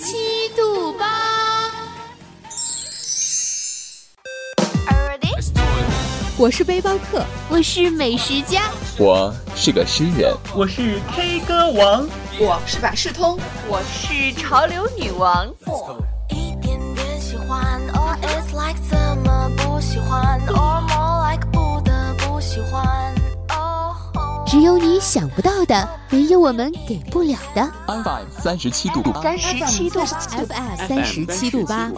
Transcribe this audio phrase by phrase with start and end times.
[0.00, 1.06] 七度八。
[6.38, 8.62] 我是背包客，我是美食家，
[8.98, 12.08] 我是个诗人，我是 K 歌王，
[12.38, 15.46] 我是百事通，我是潮流女王。
[16.30, 20.79] 一点点喜欢，or it's like 怎么不喜欢，or
[24.50, 27.64] 只有你想不到的，没有我们给不了的。
[27.86, 31.88] FM 三十七度八，三十七度，FM 三十七度八。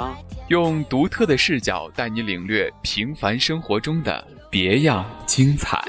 [0.49, 5.83] 用独特的视角带你领略平凡生活中的别样精彩。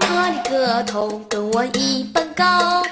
[0.00, 2.82] 他的个头跟我一般高，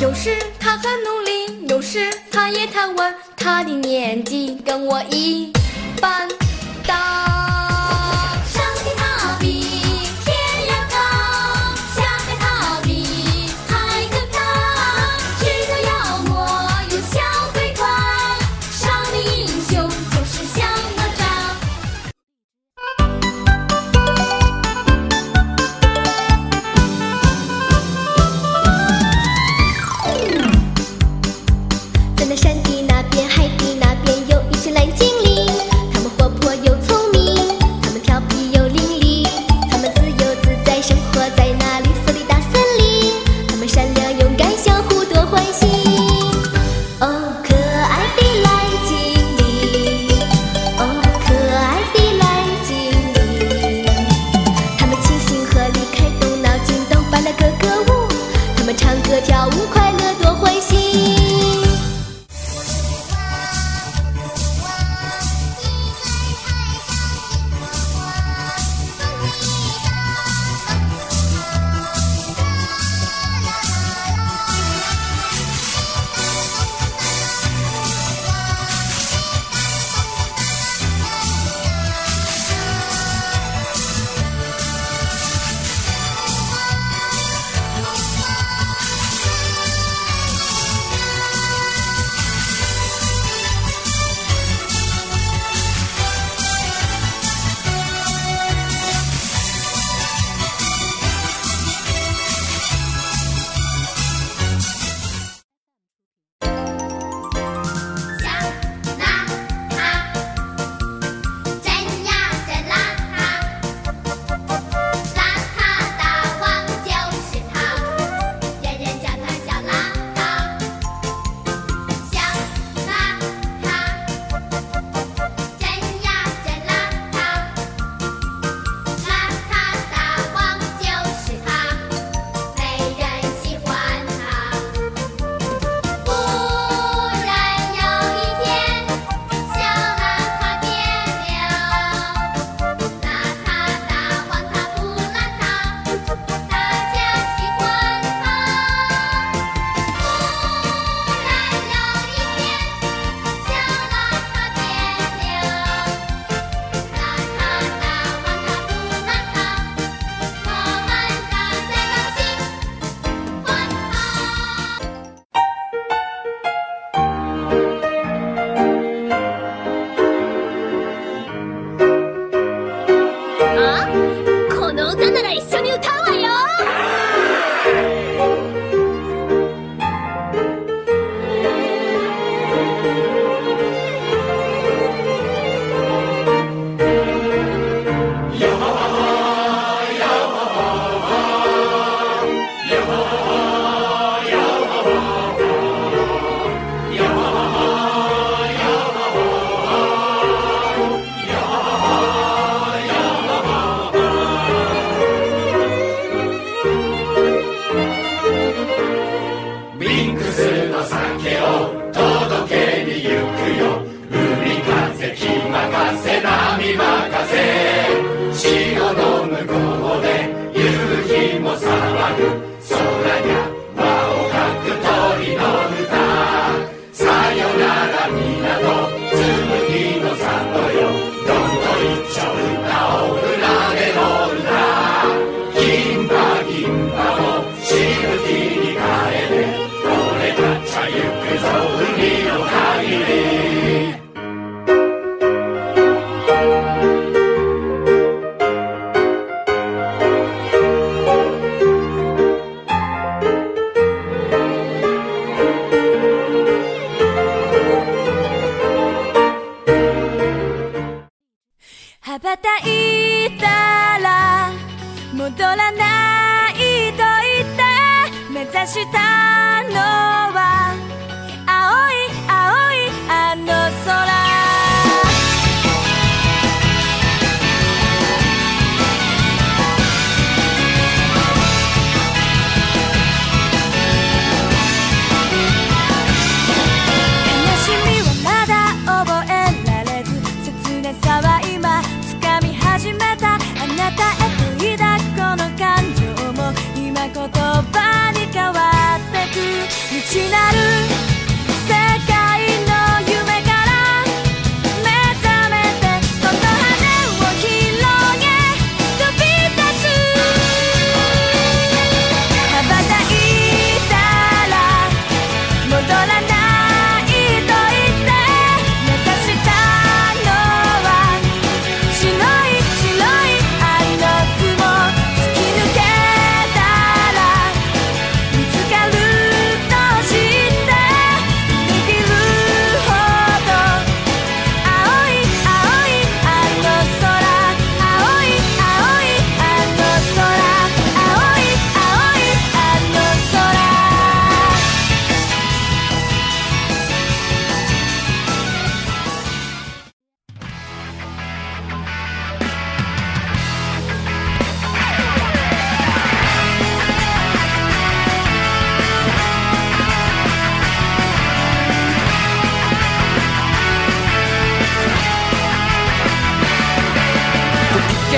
[0.00, 5.52] 有时他很努力，有时他也贪玩，他的年纪跟我一
[6.00, 6.28] 般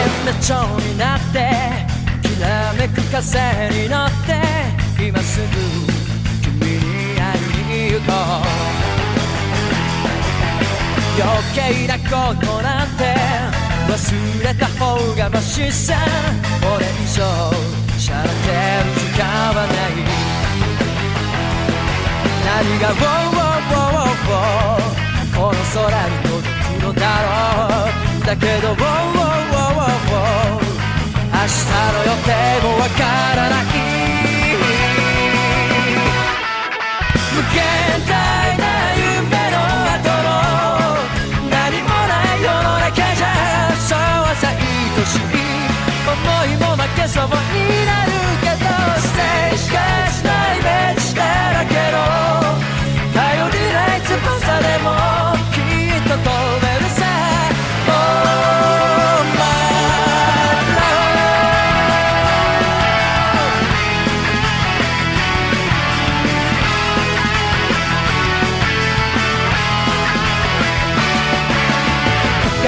[0.07, 1.35] 変な蝶になって
[2.23, 3.21] きらめく風
[3.75, 4.41] に乗って
[5.03, 5.47] 今すぐ
[6.43, 8.47] 君に会いに行こう。
[11.19, 13.03] 余計なことなんて
[13.89, 13.95] 忘
[14.45, 15.95] れた方がましさ
[16.61, 17.25] これ以上
[17.99, 19.77] シャラテン使わない。
[22.45, 24.87] 何が「ウォーウォーウォーウォー」
[25.37, 26.47] この空に届
[26.79, 27.27] くのだろ
[28.23, 28.27] う。
[28.27, 29.16] だけど「ウォー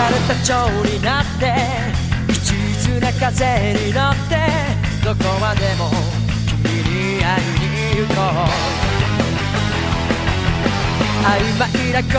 [0.06, 1.52] れた蝶になって
[2.28, 2.52] 一
[2.86, 4.36] 途な風に乗って
[5.04, 5.90] どこまでも
[6.46, 8.78] 君に会いに行こう。
[11.26, 11.28] 曖
[11.58, 12.10] 昧な言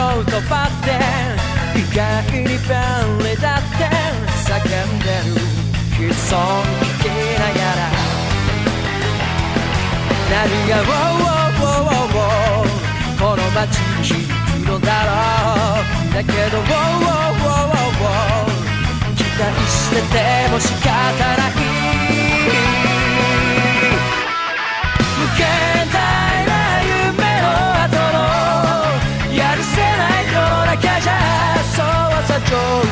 [0.42, 0.88] 葉って
[1.78, 1.98] 意外
[2.32, 3.88] に便利だって
[4.44, 5.40] 叫んでる。
[6.06, 7.04] 悲壮聞き
[7.38, 7.80] ながら。
[10.30, 10.36] 何
[10.68, 15.08] が「ウォーウォーウォーウォーこの街に響くのだろ
[15.80, 16.14] う。
[16.14, 17.39] だけど「ウォーウォー
[19.70, 21.50] してても仕方ない。
[25.18, 25.46] 無限
[25.92, 25.94] 大
[26.46, 26.50] な
[26.82, 27.46] 夢の
[27.84, 28.18] 後の
[29.36, 31.10] やるせない世の中じゃ
[31.72, 31.84] そう
[32.26, 32.89] さ上